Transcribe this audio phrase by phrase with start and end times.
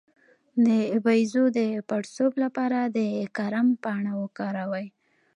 [0.65, 0.67] د
[1.05, 2.99] بیضو د پړسوب لپاره د
[3.37, 4.87] کرم پاڼه وکاروئ